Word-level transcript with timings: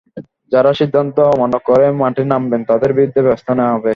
যাঁরা 0.51 0.71
সিদ্ধান্ত 0.73 1.17
অমান্য 1.33 1.55
করে 1.65 1.87
মাঠে 2.01 2.23
নামবেন, 2.25 2.61
তাঁদের 2.63 2.91
বিরুদ্ধে 2.93 3.21
ব্যবস্থা 3.21 3.51
নেওয়া 3.55 3.73
হবে। 3.73 3.89